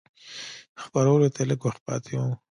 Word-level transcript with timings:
خپرولو 0.83 1.27
ته 1.35 1.39
یې 1.43 1.47
لږ 1.49 1.61
وخت 1.65 1.79
پاته 1.87 2.11
و. 2.31 2.31